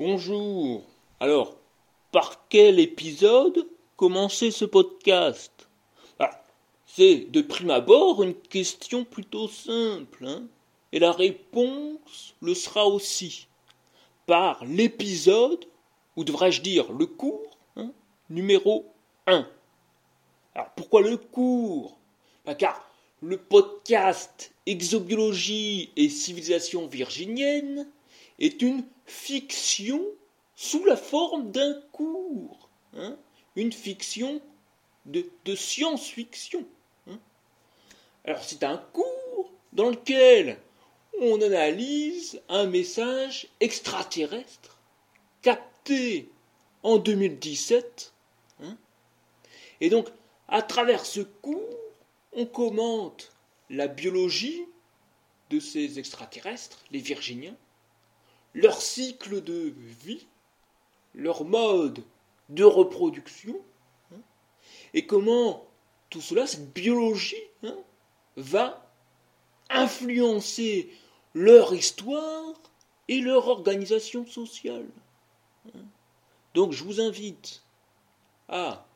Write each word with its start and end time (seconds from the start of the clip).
Bonjour. 0.00 0.82
Alors, 1.20 1.58
par 2.10 2.48
quel 2.48 2.80
épisode 2.80 3.68
commencer 3.98 4.50
ce 4.50 4.64
podcast? 4.64 5.68
Ah, 6.18 6.42
C'est 6.86 7.26
de 7.30 7.42
prime 7.42 7.68
abord 7.68 8.22
une 8.22 8.32
question 8.32 9.04
plutôt 9.04 9.46
simple, 9.46 10.24
hein 10.26 10.44
et 10.92 11.00
la 11.00 11.12
réponse 11.12 12.34
le 12.40 12.54
sera 12.54 12.86
aussi 12.86 13.46
par 14.24 14.64
l'épisode, 14.64 15.66
ou 16.16 16.24
devrais-je 16.24 16.62
dire 16.62 16.90
le 16.92 17.04
cours, 17.04 17.58
hein, 17.76 17.92
numéro 18.30 18.86
1. 19.26 19.46
Alors 20.54 20.70
pourquoi 20.76 21.02
le 21.02 21.18
cours? 21.18 21.98
Bah, 22.46 22.54
Car 22.54 22.88
le 23.20 23.36
podcast 23.36 24.54
Exobiologie 24.64 25.92
et 25.94 26.08
civilisation 26.08 26.86
virginienne 26.86 27.86
est 28.40 28.62
une 28.62 28.84
fiction 29.06 30.04
sous 30.56 30.84
la 30.84 30.96
forme 30.96 31.52
d'un 31.52 31.80
cours, 31.92 32.68
hein, 32.96 33.16
une 33.56 33.72
fiction 33.72 34.40
de, 35.06 35.24
science-fiction. 35.54 36.64
Hein. 37.08 37.18
Alors 38.24 38.42
c'est 38.42 38.62
un 38.64 38.76
cours 38.76 39.52
dans 39.72 39.90
lequel 39.90 40.58
on 41.20 41.40
analyse 41.42 42.40
un 42.48 42.66
message 42.66 43.48
extraterrestre 43.60 44.78
capté 45.42 46.30
en 46.82 46.98
2017. 46.98 48.12
Hein. 48.62 48.76
Et 49.80 49.90
donc, 49.90 50.08
à 50.48 50.62
travers 50.62 51.04
ce 51.04 51.20
cours, 51.20 51.78
on 52.32 52.46
commente 52.46 53.32
la 53.68 53.88
biologie 53.88 54.64
de 55.50 55.58
ces 55.58 55.98
extraterrestres, 55.98 56.84
les 56.90 57.00
Virginiens, 57.00 57.56
leur 58.54 58.80
cycle 58.80 59.42
de 59.42 59.72
vie, 60.04 60.26
leur 61.14 61.44
mode 61.44 62.02
de 62.48 62.64
reproduction, 62.64 63.56
hein, 64.12 64.20
et 64.94 65.06
comment 65.06 65.66
tout 66.08 66.20
cela, 66.20 66.46
cette 66.46 66.72
biologie, 66.72 67.36
hein, 67.62 67.76
va 68.36 68.90
influencer 69.68 70.90
leur 71.34 71.72
histoire 71.74 72.54
et 73.08 73.20
leur 73.20 73.48
organisation 73.48 74.26
sociale. 74.26 74.88
Donc 76.54 76.72
je 76.72 76.82
vous 76.82 77.00
invite 77.00 77.62
à 78.48 78.86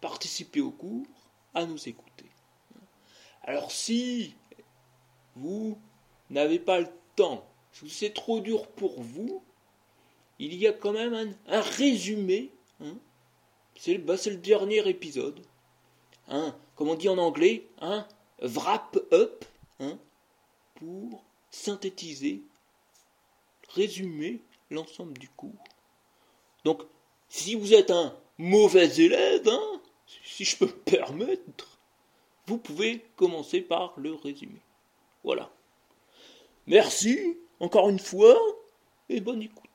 participer 0.00 0.60
au 0.60 0.70
cours, 0.70 1.06
à 1.54 1.66
nous 1.66 1.88
écouter. 1.88 2.26
Alors 3.42 3.70
si 3.70 4.34
vous 5.34 5.78
n'avez 6.30 6.58
pas 6.58 6.80
le 6.80 6.88
temps, 7.14 7.46
c'est 7.88 8.14
trop 8.14 8.40
dur 8.40 8.66
pour 8.68 9.00
vous, 9.02 9.42
il 10.38 10.54
y 10.54 10.66
a 10.66 10.72
quand 10.72 10.92
même 10.92 11.34
un, 11.46 11.60
résumé. 11.60 12.50
Hein. 12.80 12.96
Bah, 14.00 14.16
c'est 14.16 14.30
le 14.30 14.36
dernier 14.36 14.88
épisode. 14.88 15.40
Hein, 16.28 16.56
comme 16.74 16.88
on 16.88 16.94
dit 16.94 17.08
en 17.08 17.18
anglais, 17.18 17.66
un 17.80 18.06
wrap-up 18.40 19.44
hein, 19.80 19.98
pour 20.74 21.24
synthétiser, 21.50 22.42
résumer 23.68 24.40
l'ensemble 24.70 25.16
du 25.18 25.28
cours. 25.28 25.64
Donc, 26.64 26.82
si 27.28 27.54
vous 27.54 27.74
êtes 27.74 27.90
un 27.90 28.16
mauvais 28.38 28.88
élève, 28.96 29.48
hein, 29.48 29.80
si 30.24 30.44
je 30.44 30.56
peux 30.56 30.66
me 30.66 30.72
permettre, 30.72 31.78
vous 32.46 32.58
pouvez 32.58 33.04
commencer 33.16 33.60
par 33.60 33.94
le 33.98 34.14
résumé. 34.14 34.60
Voilà. 35.24 35.50
Merci, 36.66 37.38
encore 37.60 37.88
une 37.88 37.98
fois, 37.98 38.36
et 39.08 39.20
bonne 39.20 39.42
écoute. 39.42 39.65